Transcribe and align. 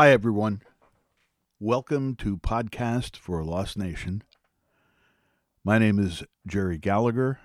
Hi, 0.00 0.12
everyone. 0.12 0.62
Welcome 1.58 2.14
to 2.16 2.38
Podcast 2.38 3.16
for 3.16 3.44
Lost 3.44 3.76
Nation. 3.76 4.22
My 5.62 5.78
name 5.78 5.98
is 5.98 6.22
Jerry 6.46 6.78
Gallagher. 6.78 7.38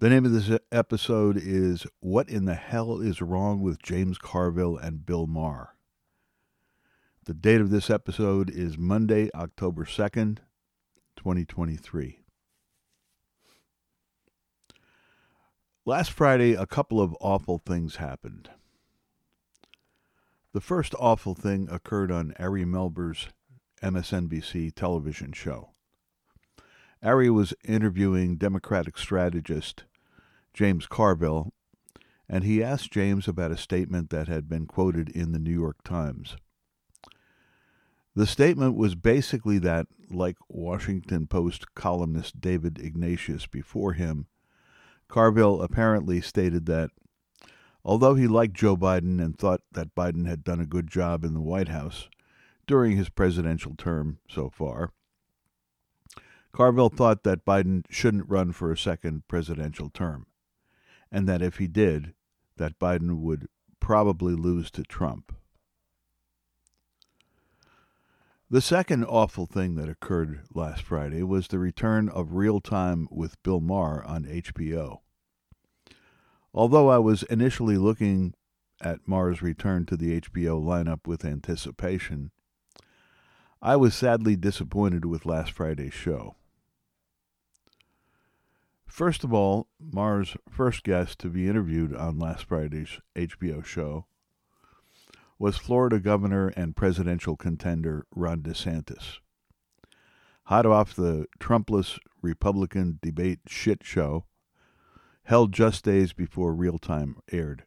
The 0.00 0.08
name 0.08 0.24
of 0.24 0.32
this 0.32 0.58
episode 0.72 1.36
is 1.40 1.86
What 2.00 2.28
in 2.28 2.44
the 2.44 2.56
Hell 2.56 3.00
is 3.00 3.22
Wrong 3.22 3.62
with 3.62 3.80
James 3.80 4.18
Carville 4.18 4.76
and 4.76 5.06
Bill 5.06 5.28
Maher? 5.28 5.76
The 7.26 7.32
date 7.32 7.60
of 7.60 7.70
this 7.70 7.88
episode 7.88 8.50
is 8.50 8.76
Monday, 8.76 9.30
October 9.32 9.84
2nd, 9.84 10.38
2023. 11.14 12.18
Last 15.84 16.10
Friday, 16.10 16.54
a 16.54 16.66
couple 16.66 17.00
of 17.00 17.16
awful 17.20 17.62
things 17.64 17.96
happened. 17.96 18.50
The 20.56 20.62
first 20.62 20.94
awful 20.98 21.34
thing 21.34 21.68
occurred 21.70 22.10
on 22.10 22.32
Ari 22.38 22.64
Melber's 22.64 23.28
MSNBC 23.82 24.74
television 24.74 25.34
show. 25.34 25.72
Ari 27.02 27.28
was 27.28 27.52
interviewing 27.62 28.38
Democratic 28.38 28.96
strategist 28.96 29.84
James 30.54 30.86
Carville, 30.86 31.52
and 32.26 32.42
he 32.42 32.62
asked 32.62 32.90
James 32.90 33.28
about 33.28 33.50
a 33.50 33.58
statement 33.58 34.08
that 34.08 34.28
had 34.28 34.48
been 34.48 34.64
quoted 34.64 35.10
in 35.10 35.32
the 35.32 35.38
New 35.38 35.52
York 35.52 35.82
Times. 35.84 36.38
The 38.14 38.26
statement 38.26 38.78
was 38.78 38.94
basically 38.94 39.58
that, 39.58 39.88
like 40.10 40.38
Washington 40.48 41.26
Post 41.26 41.74
columnist 41.74 42.40
David 42.40 42.78
Ignatius 42.78 43.46
before 43.46 43.92
him, 43.92 44.26
Carville 45.06 45.60
apparently 45.60 46.22
stated 46.22 46.64
that 46.64 46.92
Although 47.88 48.16
he 48.16 48.26
liked 48.26 48.54
Joe 48.54 48.76
Biden 48.76 49.24
and 49.24 49.38
thought 49.38 49.60
that 49.70 49.94
Biden 49.94 50.26
had 50.26 50.42
done 50.42 50.58
a 50.58 50.66
good 50.66 50.88
job 50.88 51.24
in 51.24 51.34
the 51.34 51.40
White 51.40 51.68
House 51.68 52.08
during 52.66 52.96
his 52.96 53.08
presidential 53.08 53.76
term 53.76 54.18
so 54.28 54.50
far, 54.50 54.90
Carville 56.50 56.88
thought 56.88 57.22
that 57.22 57.44
Biden 57.44 57.84
shouldn't 57.88 58.28
run 58.28 58.50
for 58.50 58.72
a 58.72 58.76
second 58.76 59.28
presidential 59.28 59.88
term, 59.88 60.26
and 61.12 61.28
that 61.28 61.40
if 61.40 61.58
he 61.58 61.68
did, 61.68 62.12
that 62.56 62.80
Biden 62.80 63.20
would 63.20 63.46
probably 63.78 64.34
lose 64.34 64.68
to 64.72 64.82
Trump. 64.82 65.32
The 68.50 68.60
second 68.60 69.04
awful 69.04 69.46
thing 69.46 69.76
that 69.76 69.88
occurred 69.88 70.40
last 70.52 70.82
Friday 70.82 71.22
was 71.22 71.46
the 71.46 71.60
return 71.60 72.08
of 72.08 72.32
Real 72.32 72.58
Time 72.58 73.06
with 73.12 73.40
Bill 73.44 73.60
Maher 73.60 74.02
on 74.04 74.24
HBO. 74.24 75.02
Although 76.56 76.88
I 76.88 76.98
was 76.98 77.22
initially 77.24 77.76
looking 77.76 78.32
at 78.80 79.06
Maher's 79.06 79.42
return 79.42 79.84
to 79.86 79.96
the 79.96 80.22
HBO 80.22 80.58
lineup 80.58 81.06
with 81.06 81.22
anticipation, 81.22 82.30
I 83.60 83.76
was 83.76 83.94
sadly 83.94 84.36
disappointed 84.36 85.04
with 85.04 85.26
last 85.26 85.52
Friday's 85.52 85.92
show. 85.92 86.36
First 88.86 89.22
of 89.22 89.34
all, 89.34 89.68
Maher's 89.78 90.34
first 90.48 90.82
guest 90.82 91.18
to 91.18 91.28
be 91.28 91.46
interviewed 91.46 91.94
on 91.94 92.18
last 92.18 92.44
Friday's 92.44 93.00
HBO 93.14 93.62
show 93.62 94.06
was 95.38 95.58
Florida 95.58 96.00
Governor 96.00 96.48
and 96.56 96.74
presidential 96.74 97.36
contender 97.36 98.06
Ron 98.14 98.40
DeSantis. 98.40 99.18
Hot 100.44 100.64
off 100.64 100.96
the 100.96 101.26
Trumpless 101.38 101.98
Republican 102.22 102.98
debate 103.02 103.40
shit 103.46 103.84
show, 103.84 104.24
held 105.26 105.52
just 105.52 105.84
days 105.84 106.12
before 106.12 106.54
real 106.54 106.78
time 106.78 107.16
aired. 107.32 107.64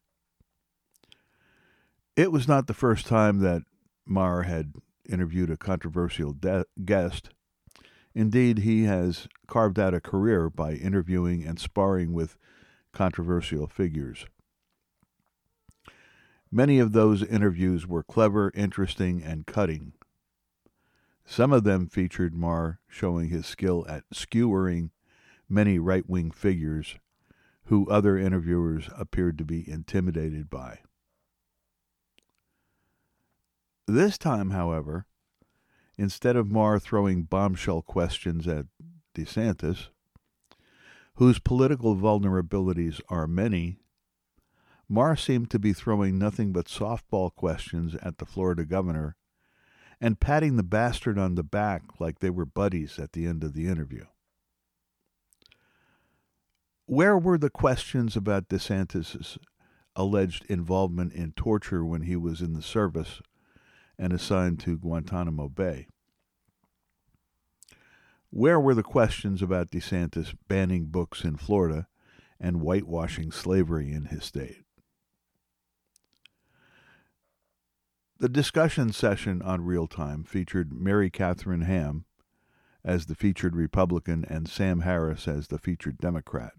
It 2.16 2.32
was 2.32 2.48
not 2.48 2.68
the 2.68 2.74
first 2.74 3.06
time 3.06 3.40
that 3.40 3.64
Maher 4.06 4.44
had 4.44 4.74
interviewed 5.10 5.50
a 5.50 5.58
controversial 5.58 6.32
de- 6.32 6.66
guest. 6.86 7.32
Indeed, 8.16 8.60
he 8.60 8.84
has 8.84 9.28
carved 9.46 9.78
out 9.78 9.94
a 9.94 10.00
career 10.00 10.50
by 10.50 10.74
interviewing 10.74 11.44
and 11.44 11.60
sparring 11.60 12.14
with 12.14 12.38
controversial 12.94 13.68
figures. 13.68 14.26
Many 16.50 16.80
of 16.80 16.94
those 16.94 17.24
interviews 17.24 17.86
were 17.86 18.04
clever, 18.04 18.52
interesting, 18.56 19.22
and 19.22 19.46
cutting. 19.46 19.94
Some 21.26 21.52
of 21.52 21.66
them 21.66 21.88
featured 21.88 22.34
Maher 22.34 22.80
showing 22.88 23.28
his 23.28 23.46
skill 23.46 23.86
at 23.90 24.06
skewering 24.14 24.92
many 25.50 25.78
right 25.78 26.10
wing 26.10 26.32
figures 26.32 26.96
who 27.70 27.88
other 27.88 28.18
interviewers 28.18 28.90
appeared 28.98 29.38
to 29.38 29.46
be 29.46 29.70
intimidated 29.70 30.50
by. 30.50 30.80
This 33.88 34.18
time, 34.18 34.50
however, 34.50 35.06
instead 35.96 36.36
of 36.36 36.50
Maher 36.50 36.80
throwing 36.80 37.24
bombshell 37.24 37.84
questions 37.84 38.48
at 38.48 38.66
DeSantis, 39.14 39.90
whose 41.16 41.38
political 41.38 41.96
vulnerabilities 41.96 43.02
are 43.08 43.28
many, 43.28 43.78
Maher 44.88 45.16
seemed 45.16 45.52
to 45.52 45.60
be 45.60 45.72
throwing 45.72 46.18
nothing 46.18 46.52
but 46.52 46.66
softball 46.66 47.34
questions 47.36 47.94
at 48.02 48.18
the 48.18 48.26
Florida 48.26 48.66
governor 48.66 49.16
and 50.02 50.20
patting 50.20 50.56
the 50.56 50.64
bastard 50.64 51.20
on 51.20 51.36
the 51.36 51.44
back 51.44 51.84
like 52.00 52.18
they 52.18 52.32
were 52.32 52.46
buddies 52.46 52.98
at 52.98 53.12
the 53.12 53.28
end 53.28 53.44
of 53.44 53.54
the 53.54 53.68
interview. 53.68 54.06
Where 56.90 57.20
were 57.20 57.38
the 57.38 57.52
questions 57.52 58.16
about 58.16 58.50
DeSantis' 58.50 59.38
alleged 59.96 60.44
involvement 60.46 61.14
in 61.14 61.34
torture 61.34 61.86
when 61.86 62.02
he 62.02 62.16
was 62.16 62.42
in 62.42 62.54
the 62.54 62.64
service 62.64 63.22
and 64.00 64.12
assigned 64.12 64.60
to 64.62 64.76
Guantanamo 64.76 65.50
Bay? 65.50 65.86
Where 68.32 68.60
were 68.60 68.74
the 68.74 68.82
questions 68.82 69.44
about 69.44 69.70
DeSantis 69.70 70.34
banning 70.48 70.88
books 70.88 71.24
in 71.24 71.36
Florida 71.36 71.88
and 72.40 72.58
whitewashing 72.58 73.32
slavery 73.32 73.92
in 73.92 74.06
his 74.06 74.26
state? 74.26 74.64
The 78.18 78.30
discussion 78.30 78.94
session 78.94 79.44
on 79.44 79.62
Real 79.62 79.86
Time 79.86 80.24
featured 80.24 80.74
Mary 80.74 81.12
Catherine 81.12 81.62
Ham 81.62 82.06
as 82.84 83.06
the 83.06 83.14
featured 83.14 83.56
Republican 83.56 84.26
and 84.28 84.50
Sam 84.50 84.80
Harris 84.80 85.28
as 85.28 85.50
the 85.50 85.60
featured 85.60 86.00
Democrat. 86.00 86.54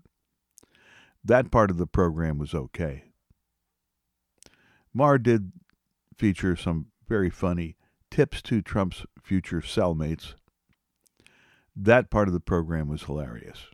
That 1.25 1.51
part 1.51 1.71
of 1.71 1.77
the 1.77 1.87
program 1.87 2.39
was 2.39 2.55
okay. 2.55 3.05
Maher 4.93 5.19
did 5.19 5.53
feature 6.17 6.57
some 6.57 6.87
very 7.09 7.31
funny 7.31 7.77
tips 8.11 8.43
to 8.43 8.63
Trump's 8.63 9.05
future 9.23 9.61
cellmates. 9.61 10.35
That 11.77 12.11
part 12.11 12.29
of 12.29 12.35
the 12.35 12.41
program 12.41 12.89
was 12.89 13.05
hilarious. 13.05 13.67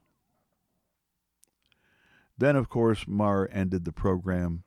Then, 2.39 2.57
of 2.57 2.69
course, 2.69 3.07
Maher 3.07 3.49
ended 3.51 3.85
the 3.85 3.93
program 3.93 4.65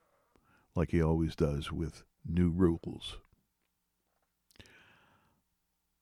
like 0.75 0.91
he 0.91 1.01
always 1.01 1.35
does 1.35 1.72
with 1.72 2.03
new 2.25 2.50
rules. 2.50 3.18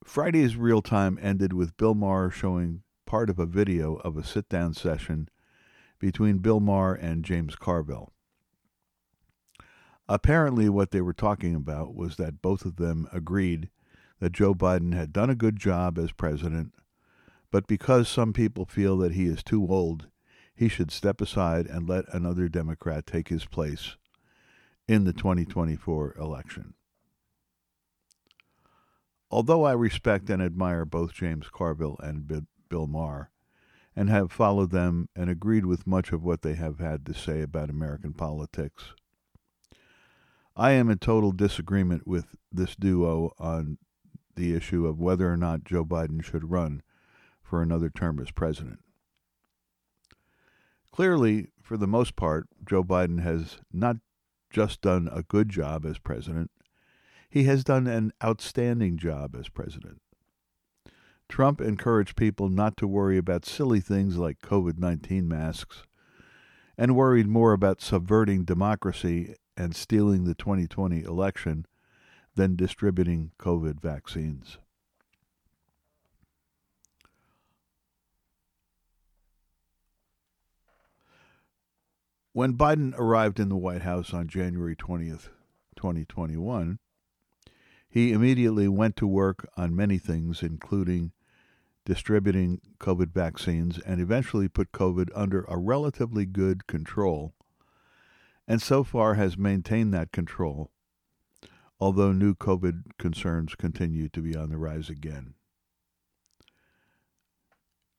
Friday's 0.03 0.55
real 0.55 0.81
time 0.81 1.19
ended 1.21 1.51
with 1.51 1.75
Bill 1.75 1.93
Maher 1.93 2.29
showing 2.29 2.83
part 3.05 3.29
of 3.29 3.39
a 3.39 3.45
video 3.45 3.95
of 3.95 4.16
a 4.16 4.23
sit 4.23 4.47
down 4.47 4.73
session 4.73 5.27
between 6.00 6.38
Bill 6.38 6.59
Maher 6.59 6.94
and 6.94 7.25
James 7.25 7.56
Carville. 7.56 8.13
Apparently, 10.09 10.69
what 10.69 10.91
they 10.91 11.02
were 11.02 11.13
talking 11.13 11.53
about 11.53 11.94
was 11.94 12.16
that 12.16 12.41
both 12.41 12.63
of 12.63 12.78
them 12.78 13.08
agreed 13.12 13.69
that 14.19 14.31
Joe 14.31 14.53
Biden 14.53 14.94
had 14.94 15.12
done 15.12 15.30
a 15.30 15.35
good 15.35 15.58
job 15.58 15.97
as 15.97 16.12
president, 16.12 16.74
but 17.52 17.68
because 17.68 18.08
some 18.08 18.34
people 18.34 18.66
feel 18.66 18.97
that 18.97 19.13
he 19.13 19.25
is 19.25 19.44
too 19.44 19.68
old, 19.68 20.08
he 20.56 20.68
should 20.68 20.91
step 20.91 21.22
aside 21.22 21.68
and 21.68 21.88
let 21.88 22.12
another 22.14 22.47
Democrat 22.47 23.06
take 23.06 23.29
his 23.29 23.46
place 23.46 23.96
in 24.88 25.03
the 25.03 25.14
2024 25.14 26.16
election. 26.17 26.73
Although 29.29 29.66
I 29.66 29.73
respect 29.73 30.29
and 30.29 30.41
admire 30.41 30.85
both 30.85 31.14
James 31.14 31.47
Carville 31.52 31.97
and 32.02 32.46
Bill 32.70 32.88
Maher, 32.88 33.29
and 33.97 34.11
have 34.11 34.32
followed 34.32 34.70
them 34.70 35.09
and 35.16 35.28
agreed 35.28 35.66
with 35.66 35.88
much 35.88 36.11
of 36.11 36.23
what 36.23 36.44
they 36.44 36.53
have 36.53 36.78
had 36.78 37.03
to 37.03 37.16
say 37.16 37.41
about 37.41 37.67
American 37.67 38.14
politics. 38.14 38.94
I 40.55 40.72
am 40.73 40.91
in 40.91 40.99
total 40.99 41.32
disagreement 41.32 42.05
with 42.05 42.35
this 42.52 42.76
duo 42.76 43.34
on 43.40 43.79
the 44.35 44.53
issue 44.53 44.85
of 44.85 44.99
whether 44.99 45.34
or 45.34 45.35
not 45.35 45.64
Joe 45.64 45.84
Biden 45.84 46.23
should 46.23 46.52
run 46.52 46.84
for 47.41 47.64
another 47.64 47.90
term 47.90 48.20
as 48.20 48.29
president. 48.29 48.82
Clearly, 50.91 51.47
for 51.64 51.76
the 51.76 51.88
most 51.88 52.16
part, 52.16 52.47
Joe 52.70 52.84
Biden 52.84 53.23
has 53.23 53.58
not 53.73 53.97
just 54.52 54.82
done 54.82 55.09
a 55.11 55.23
good 55.23 55.50
job 55.50 55.88
as 55.88 55.97
president, 55.97 56.52
he 57.32 57.46
has 57.46 57.64
done 57.64 57.88
an 57.88 58.14
outstanding 58.23 58.97
job 58.97 59.35
as 59.35 59.50
president. 59.50 60.02
Trump 61.29 61.62
encouraged 61.62 62.16
people 62.16 62.50
not 62.50 62.78
to 62.78 62.88
worry 62.88 63.18
about 63.18 63.46
silly 63.46 63.79
things 63.79 64.18
like 64.18 64.40
COVID 64.40 64.78
19 64.78 65.28
masks 65.28 65.84
and 66.78 66.96
worried 66.96 67.28
more 67.28 67.53
about 67.53 67.82
subverting 67.82 68.44
democracy 68.44 69.35
and 69.56 69.76
stealing 69.76 70.24
the 70.26 70.35
2020 70.35 71.02
election 71.02 71.66
than 72.35 72.56
distributing 72.56 73.32
COVID 73.40 73.82
vaccines. 73.82 74.59
When 82.34 82.53
Biden 82.53 82.94
arrived 83.00 83.40
in 83.40 83.50
the 83.50 83.58
White 83.58 83.82
House 83.82 84.14
on 84.14 84.28
January 84.28 84.76
20th, 84.76 85.29
2021, 85.76 86.78
he 87.90 88.12
immediately 88.12 88.68
went 88.68 88.96
to 88.97 89.08
work 89.08 89.50
on 89.58 89.76
many 89.76 89.97
things, 89.97 90.44
including 90.44 91.14
distributing 91.87 92.59
COVID 92.81 93.13
vaccines, 93.13 93.79
and 93.79 94.01
eventually 94.01 94.49
put 94.49 94.73
COVID 94.73 95.07
under 95.16 95.45
a 95.47 95.57
relatively 95.57 96.25
good 96.25 96.67
control, 96.67 97.34
and 98.45 98.61
so 98.61 98.84
far 98.84 99.13
has 99.13 99.37
maintained 99.37 99.93
that 99.93 100.11
control, 100.11 100.69
although 101.79 102.11
new 102.11 102.35
COVID 102.35 102.97
concerns 102.99 103.55
continue 103.55 104.09
to 104.09 104.22
be 104.22 104.35
on 104.35 104.49
the 104.49 104.57
rise 104.57 104.89
again. 104.89 105.35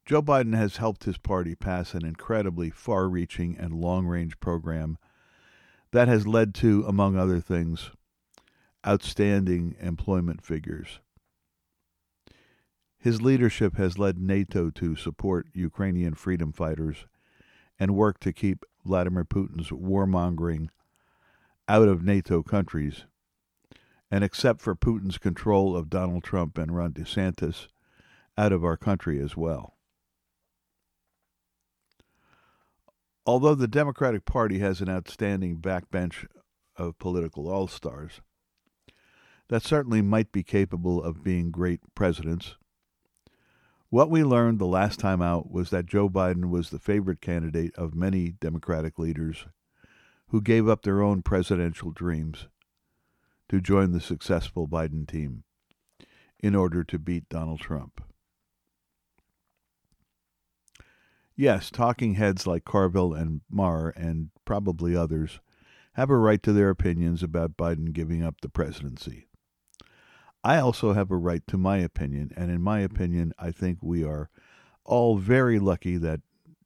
Joe 0.05 0.21
Biden 0.21 0.55
has 0.55 0.77
helped 0.77 1.05
his 1.05 1.17
party 1.17 1.55
pass 1.55 1.95
an 1.95 2.05
incredibly 2.05 2.69
far 2.69 3.09
reaching 3.09 3.57
and 3.57 3.73
long 3.73 4.07
range 4.07 4.39
program 4.39 4.99
that 5.93 6.09
has 6.09 6.27
led 6.27 6.55
to, 6.57 6.85
among 6.87 7.17
other 7.17 7.41
things, 7.41 7.91
outstanding 8.87 9.77
employment 9.81 10.45
figures. 10.45 11.01
His 12.99 13.23
leadership 13.23 13.77
has 13.77 13.99
led 13.99 14.19
NATO 14.19 14.71
to 14.71 14.97
support 14.97 15.47
Ukrainian 15.53 16.15
freedom 16.15 16.53
fighters 16.53 17.07
and 17.79 17.95
work 17.95 18.19
to 18.21 18.33
keep 18.33 18.65
Vladimir 18.85 19.25
Putin's 19.25 19.71
warmongering 19.71 20.69
out 21.69 21.89
of 21.89 22.03
NATO 22.03 22.43
countries. 22.43 23.05
And 24.11 24.25
except 24.25 24.61
for 24.61 24.75
Putin's 24.75 25.19
control 25.19 25.77
of 25.77 25.91
Donald 25.91 26.25
Trump 26.25 26.59
and 26.59 26.75
Ron 26.75 26.93
DeSantis, 26.93 27.69
out 28.37 28.53
of 28.53 28.65
our 28.65 28.77
country 28.77 29.21
as 29.21 29.37
well. 29.37 29.75
Although 33.27 33.57
the 33.57 33.69
Democratic 33.69 34.25
Party 34.25 34.61
has 34.61 34.81
an 34.81 34.89
outstanding 34.89 35.59
backbench 35.59 36.27
of 36.77 36.99
political 36.99 37.49
all 37.49 37.67
stars 37.67 38.23
that 39.49 39.63
certainly 39.63 40.01
might 40.01 40.31
be 40.31 40.43
capable 40.43 41.03
of 41.03 41.25
being 41.25 41.51
great 41.51 41.81
presidents, 41.95 42.57
what 43.91 44.11
we 44.11 44.23
learned 44.23 44.59
the 44.59 44.67
last 44.67 44.99
time 44.99 45.23
out 45.23 45.51
was 45.51 45.71
that 45.71 45.87
Joe 45.87 46.09
Biden 46.09 46.51
was 46.51 46.71
the 46.71 46.79
favorite 46.79 47.21
candidate 47.21 47.75
of 47.77 47.95
many 47.95 48.33
Democratic 48.33 48.99
leaders 48.99 49.47
who 50.29 50.43
gave 50.43 50.69
up 50.69 50.83
their 50.83 51.01
own 51.01 51.23
presidential 51.23 51.91
dreams 51.91 52.49
to 53.49 53.61
join 53.61 53.93
the 53.93 54.01
successful 54.01 54.69
Biden 54.69 55.09
team 55.09 55.45
in 56.39 56.55
order 56.55 56.85
to 56.85 56.99
beat 56.99 57.29
Donald 57.29 57.61
Trump. 57.61 58.03
Yes, 61.35 61.71
talking 61.71 62.15
heads 62.15 62.47
like 62.47 62.65
Carville 62.65 63.15
and 63.15 63.41
Maher 63.49 63.91
and 63.91 64.31
probably 64.45 64.95
others 64.97 65.41
have 65.93 66.11
a 66.11 66.17
right 66.17 66.43
to 66.43 66.53
their 66.53 66.69
opinions 66.69 67.23
about 67.23 67.57
Biden 67.57 67.93
giving 67.93 68.23
up 68.23 68.41
the 68.41 68.49
presidency. 68.49 69.28
I 70.45 70.59
also 70.59 70.93
have 70.93 71.11
a 71.11 71.17
right 71.17 71.47
to 71.49 71.59
my 71.59 71.79
opinion, 71.79 72.31
and 72.37 72.51
in 72.51 72.63
my 72.63 72.81
opinion, 72.81 73.33
I 73.39 73.51
think 73.51 73.79
we 73.83 74.05
are 74.05 74.31
all 74.85 75.19
very 75.19 75.59
lucky 75.59 75.97
that 75.97 76.21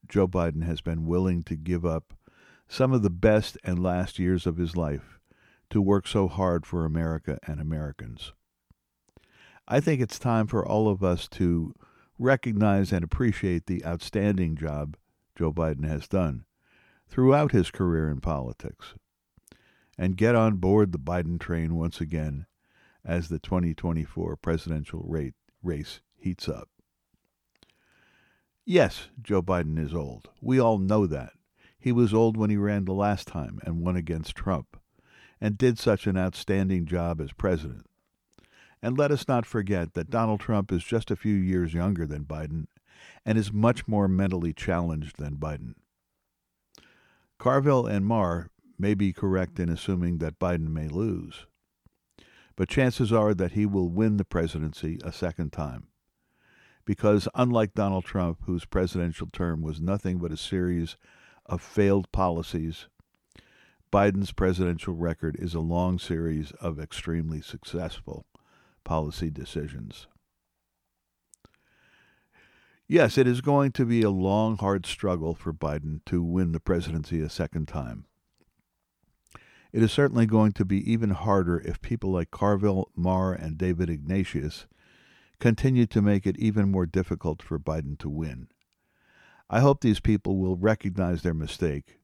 Joe 0.09 0.29
Biden 0.29 0.65
has 0.65 0.81
been 0.81 1.07
willing 1.07 1.43
to 1.45 1.57
give 1.57 1.85
up 1.85 2.15
some 2.69 2.93
of 2.93 3.03
the 3.03 3.11
best 3.11 3.57
and 3.65 3.83
last 3.83 4.19
years 4.19 4.47
of 4.47 4.57
his 4.57 4.77
life 4.77 5.19
to 5.71 5.81
work 5.81 6.07
so 6.07 6.29
hard 6.29 6.67
for 6.67 6.85
America 6.85 7.39
and 7.47 7.61
Americans. 7.61 8.33
I 9.67 9.81
think 9.81 10.01
it's 10.01 10.19
time 10.19 10.47
for 10.47 10.67
all 10.67 10.89
of 10.89 11.03
us 11.03 11.27
to 11.29 11.75
recognize 12.19 12.93
and 12.93 13.03
appreciate 13.03 13.67
the 13.67 13.85
outstanding 13.85 14.57
job 14.57 14.97
Joe 15.37 15.53
Biden 15.53 15.87
has 15.89 16.07
done 16.07 16.45
throughout 17.09 17.53
his 17.53 17.71
career 17.71 18.11
in 18.11 18.21
politics 18.21 18.95
and 19.97 20.17
get 20.17 20.35
on 20.35 20.57
board 20.57 20.93
the 20.93 20.99
Biden 20.99 21.41
train 21.41 21.75
once 21.75 22.01
again 22.01 22.47
as 23.05 23.29
the 23.29 23.39
2024 23.39 24.37
presidential 24.37 25.05
rate, 25.07 25.35
race 25.63 26.01
heats 26.17 26.49
up. 26.49 26.69
Yes, 28.65 29.09
Joe 29.21 29.43
Biden 29.43 29.79
is 29.79 29.95
old. 29.95 30.31
We 30.41 30.61
all 30.61 30.79
know 30.79 31.07
that. 31.07 31.33
He 31.79 31.91
was 31.91 32.15
old 32.15 32.37
when 32.37 32.51
he 32.51 32.57
ran 32.57 32.85
the 32.85 32.93
last 32.93 33.27
time 33.27 33.59
and 33.65 33.81
won 33.81 33.97
against 33.97 34.37
Trump, 34.37 34.77
and 35.41 35.59
did 35.59 35.79
such 35.81 36.07
an 36.07 36.17
outstanding 36.17 36.87
job 36.87 37.21
as 37.21 37.33
president. 37.33 37.87
And 38.81 38.97
let 38.97 39.11
us 39.11 39.27
not 39.27 39.47
forget 39.47 39.95
that 39.95 40.11
Donald 40.11 40.41
Trump 40.41 40.71
is 40.71 40.85
just 40.85 41.11
a 41.11 41.17
few 41.17 41.35
years 41.35 41.75
younger 41.75 42.07
than 42.07 42.25
Biden 42.25 42.67
and 43.27 43.37
is 43.37 43.53
much 43.53 43.89
more 43.89 44.07
mentally 44.07 44.53
challenged 44.53 45.19
than 45.19 45.37
Biden. 45.37 45.75
Carville 47.39 47.87
and 47.87 48.07
Maher 48.07 48.51
may 48.79 48.95
be 48.95 49.13
correct 49.13 49.59
in 49.59 49.69
assuming 49.69 50.19
that 50.19 50.39
Biden 50.39 50.69
may 50.69 50.87
lose, 50.87 51.47
but 52.63 52.69
chances 52.69 53.13
are 53.13 53.35
that 53.35 53.55
he 53.55 53.67
will 53.67 53.89
win 53.89 54.19
the 54.19 54.25
presidency 54.25 54.97
a 55.03 55.11
second 55.11 55.53
time. 55.53 55.89
Because 56.85 57.27
unlike 57.35 57.75
Donald 57.75 58.05
Trump, 58.05 58.39
whose 58.45 58.65
presidential 58.65 59.27
term 59.27 59.63
was 59.63 59.81
nothing 59.81 60.19
but 60.19 60.31
a 60.31 60.37
series 60.37 60.97
of 61.45 61.61
failed 61.61 62.13
policies, 62.13 62.87
Biden's 63.93 64.31
presidential 64.31 64.95
record 64.95 65.35
is 65.41 65.55
a 65.55 65.59
long 65.59 65.99
series 65.99 66.53
of 66.61 66.79
extremely 66.79 67.41
successful 67.41 68.27
policy 68.85 69.29
decisions. 69.29 70.07
Yes, 72.87 73.19
it 73.19 73.27
is 73.27 73.41
going 73.41 73.73
to 73.73 73.85
be 73.85 74.03
a 74.03 74.11
long, 74.11 74.57
hard 74.57 74.87
struggle 74.87 75.35
for 75.35 75.53
Biden 75.53 75.99
to 76.07 76.23
win 76.23 76.53
the 76.53 76.61
presidency 76.61 77.23
a 77.23 77.29
second 77.29 77.67
time. 77.67 78.07
It 79.73 79.83
is 79.83 79.91
certainly 79.91 80.27
going 80.27 80.53
to 80.53 80.65
be 80.65 80.91
even 80.91 81.11
harder 81.11 81.59
if 81.61 81.81
people 81.81 82.13
like 82.13 82.31
Carville, 82.31 82.91
Maher, 82.95 83.33
and 83.33 83.57
David 83.57 83.89
Ignatius 83.89 84.67
continue 85.41 85.87
to 85.87 86.03
make 86.03 86.27
it 86.27 86.39
even 86.39 86.71
more 86.71 86.85
difficult 86.85 87.43
for 87.43 87.59
Biden 87.59 87.99
to 88.01 88.11
win. 88.11 88.49
I 89.49 89.61
hope 89.61 89.81
these 89.81 90.01
people 90.01 90.37
will 90.39 90.57
recognize 90.57 91.23
their 91.23 91.35
mistake 91.35 91.99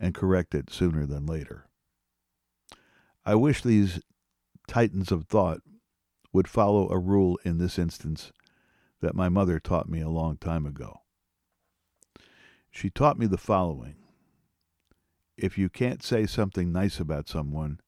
and 0.00 0.14
correct 0.14 0.54
it 0.54 0.70
sooner 0.70 1.06
than 1.06 1.26
later. 1.26 1.66
I 3.24 3.34
wish 3.34 3.62
these 3.62 4.00
titans 4.66 5.12
of 5.12 5.26
thought 5.26 5.60
would 6.32 6.48
follow 6.48 6.90
a 6.90 6.98
rule 6.98 7.38
in 7.44 7.58
this 7.58 7.78
instance 7.78 8.32
that 9.00 9.14
my 9.14 9.28
mother 9.28 9.60
taught 9.60 9.88
me 9.88 10.00
a 10.00 10.08
long 10.08 10.36
time 10.36 10.66
ago. 10.66 11.02
She 12.70 12.90
taught 12.90 13.18
me 13.18 13.26
the 13.26 13.38
following 13.38 13.96
If 15.36 15.58
you 15.58 15.68
can't 15.68 16.02
say 16.02 16.26
something 16.26 16.70
nice 16.70 17.00
about 17.00 17.28
someone, 17.28 17.80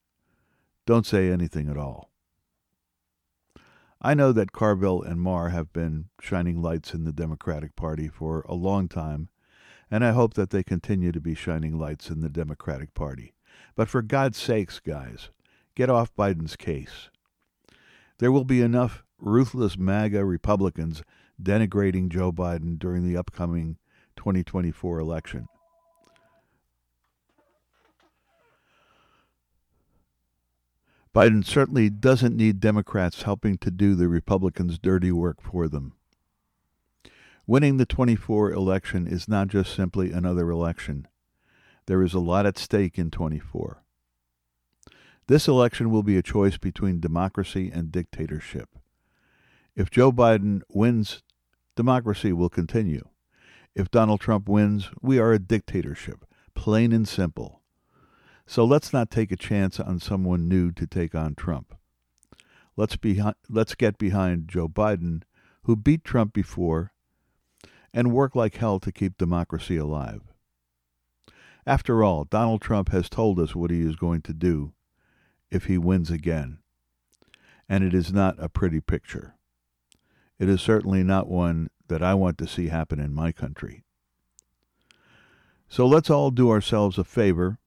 don't 0.84 1.06
say 1.06 1.30
anything 1.30 1.68
at 1.68 1.76
all. 1.76 2.10
I 4.02 4.14
know 4.14 4.32
that 4.32 4.52
Carville 4.52 5.02
and 5.02 5.20
Maher 5.20 5.50
have 5.50 5.72
been 5.72 6.06
shining 6.20 6.60
lights 6.60 6.92
in 6.92 7.04
the 7.04 7.12
Democratic 7.12 7.76
Party 7.76 8.08
for 8.08 8.44
a 8.48 8.54
long 8.54 8.88
time, 8.88 9.28
and 9.90 10.04
I 10.04 10.10
hope 10.10 10.34
that 10.34 10.50
they 10.50 10.62
continue 10.62 11.12
to 11.12 11.20
be 11.20 11.34
shining 11.34 11.78
lights 11.78 12.10
in 12.10 12.20
the 12.20 12.28
Democratic 12.28 12.94
Party. 12.94 13.34
But 13.74 13.88
for 13.88 14.02
God's 14.02 14.38
sakes, 14.38 14.80
guys, 14.80 15.30
get 15.74 15.88
off 15.88 16.14
Biden's 16.14 16.56
case. 16.56 17.10
There 18.18 18.32
will 18.32 18.44
be 18.44 18.60
enough 18.60 19.04
ruthless 19.18 19.78
MAGA 19.78 20.24
Republicans 20.24 21.02
denigrating 21.40 22.08
Joe 22.08 22.32
Biden 22.32 22.78
during 22.78 23.06
the 23.06 23.16
upcoming 23.16 23.78
2024 24.16 24.98
election. 24.98 25.48
Biden 31.16 31.46
certainly 31.46 31.88
doesn't 31.88 32.36
need 32.36 32.60
Democrats 32.60 33.22
helping 33.22 33.56
to 33.56 33.70
do 33.70 33.94
the 33.94 34.06
Republicans' 34.06 34.78
dirty 34.78 35.10
work 35.10 35.40
for 35.40 35.66
them. 35.66 35.94
Winning 37.46 37.78
the 37.78 37.86
24 37.86 38.52
election 38.52 39.06
is 39.06 39.26
not 39.26 39.48
just 39.48 39.74
simply 39.74 40.12
another 40.12 40.50
election. 40.50 41.08
There 41.86 42.02
is 42.02 42.12
a 42.12 42.18
lot 42.18 42.44
at 42.44 42.58
stake 42.58 42.98
in 42.98 43.10
24. 43.10 43.82
This 45.26 45.48
election 45.48 45.90
will 45.90 46.02
be 46.02 46.18
a 46.18 46.22
choice 46.22 46.58
between 46.58 47.00
democracy 47.00 47.70
and 47.72 47.90
dictatorship. 47.90 48.68
If 49.74 49.90
Joe 49.90 50.12
Biden 50.12 50.60
wins, 50.68 51.22
democracy 51.76 52.34
will 52.34 52.50
continue. 52.50 53.08
If 53.74 53.90
Donald 53.90 54.20
Trump 54.20 54.50
wins, 54.50 54.90
we 55.00 55.18
are 55.18 55.32
a 55.32 55.38
dictatorship, 55.38 56.26
plain 56.54 56.92
and 56.92 57.08
simple. 57.08 57.62
So 58.46 58.64
let's 58.64 58.92
not 58.92 59.10
take 59.10 59.32
a 59.32 59.36
chance 59.36 59.80
on 59.80 59.98
someone 59.98 60.48
new 60.48 60.70
to 60.72 60.86
take 60.86 61.14
on 61.14 61.34
Trump. 61.34 61.74
Let's, 62.76 62.96
be, 62.96 63.20
let's 63.48 63.74
get 63.74 63.98
behind 63.98 64.48
Joe 64.48 64.68
Biden, 64.68 65.22
who 65.64 65.74
beat 65.74 66.04
Trump 66.04 66.32
before, 66.32 66.92
and 67.92 68.12
work 68.12 68.36
like 68.36 68.56
hell 68.56 68.78
to 68.80 68.92
keep 68.92 69.18
democracy 69.18 69.76
alive. 69.76 70.22
After 71.66 72.04
all, 72.04 72.24
Donald 72.24 72.60
Trump 72.60 72.90
has 72.90 73.08
told 73.08 73.40
us 73.40 73.56
what 73.56 73.70
he 73.70 73.80
is 73.80 73.96
going 73.96 74.22
to 74.22 74.32
do 74.32 74.72
if 75.50 75.64
he 75.64 75.78
wins 75.78 76.10
again. 76.10 76.58
And 77.68 77.82
it 77.82 77.94
is 77.94 78.12
not 78.12 78.36
a 78.38 78.48
pretty 78.48 78.80
picture. 78.80 79.34
It 80.38 80.48
is 80.48 80.60
certainly 80.60 81.02
not 81.02 81.28
one 81.28 81.70
that 81.88 82.02
I 82.02 82.14
want 82.14 82.38
to 82.38 82.46
see 82.46 82.68
happen 82.68 83.00
in 83.00 83.12
my 83.12 83.32
country. 83.32 83.82
So 85.68 85.86
let's 85.86 86.10
all 86.10 86.30
do 86.30 86.50
ourselves 86.50 86.98
a 86.98 87.04
favor 87.04 87.58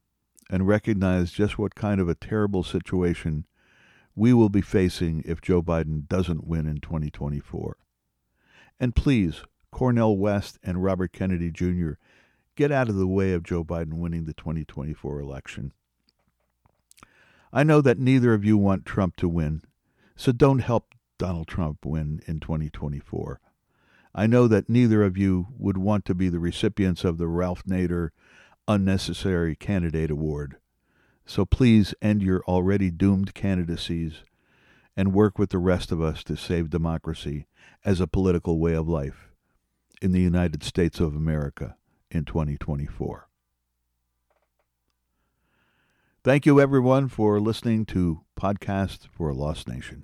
and 0.49 0.67
recognize 0.67 1.31
just 1.31 1.57
what 1.59 1.75
kind 1.75 2.01
of 2.01 2.09
a 2.09 2.15
terrible 2.15 2.63
situation 2.63 3.45
we 4.15 4.33
will 4.33 4.49
be 4.49 4.61
facing 4.61 5.23
if 5.25 5.41
Joe 5.41 5.61
Biden 5.61 6.07
doesn't 6.07 6.47
win 6.47 6.67
in 6.67 6.81
2024. 6.81 7.77
And 8.79 8.95
please, 8.95 9.43
Cornel 9.71 10.17
West 10.17 10.57
and 10.63 10.83
Robert 10.83 11.13
Kennedy 11.13 11.51
Jr., 11.51 11.91
get 12.55 12.71
out 12.71 12.89
of 12.89 12.95
the 12.95 13.07
way 13.07 13.33
of 13.33 13.43
Joe 13.43 13.63
Biden 13.63 13.93
winning 13.93 14.25
the 14.25 14.33
2024 14.33 15.19
election. 15.19 15.71
I 17.53 17.63
know 17.63 17.81
that 17.81 17.99
neither 17.99 18.33
of 18.33 18.43
you 18.43 18.57
want 18.57 18.85
Trump 18.85 19.15
to 19.17 19.29
win, 19.29 19.61
so 20.15 20.31
don't 20.31 20.59
help 20.59 20.93
Donald 21.17 21.47
Trump 21.47 21.85
win 21.85 22.21
in 22.27 22.39
2024. 22.39 23.39
I 24.13 24.27
know 24.27 24.47
that 24.47 24.69
neither 24.69 25.03
of 25.03 25.17
you 25.17 25.47
would 25.57 25.77
want 25.77 26.05
to 26.05 26.15
be 26.15 26.29
the 26.29 26.39
recipients 26.39 27.03
of 27.03 27.17
the 27.17 27.27
Ralph 27.27 27.63
Nader 27.63 28.09
Unnecessary 28.69 29.55
Candidate 29.55 30.11
Award. 30.11 30.57
So 31.25 31.43
please 31.43 31.95
end 32.03 32.21
your 32.21 32.43
already 32.47 32.91
doomed 32.91 33.33
candidacies 33.33 34.23
and 34.95 35.11
work 35.11 35.39
with 35.39 35.49
the 35.49 35.57
rest 35.57 35.91
of 35.91 35.99
us 35.99 36.23
to 36.25 36.37
save 36.37 36.69
democracy 36.69 37.47
as 37.83 37.99
a 37.99 38.05
political 38.05 38.59
way 38.59 38.75
of 38.75 38.87
life 38.87 39.31
in 40.03 40.11
the 40.11 40.21
United 40.21 40.63
States 40.63 40.99
of 40.99 41.15
America 41.15 41.77
in 42.11 42.25
2024. 42.25 43.27
Thank 46.23 46.45
you, 46.45 46.61
everyone, 46.61 47.07
for 47.07 47.39
listening 47.39 47.85
to 47.87 48.21
Podcast 48.39 49.07
for 49.11 49.29
a 49.29 49.33
Lost 49.33 49.67
Nation. 49.67 50.03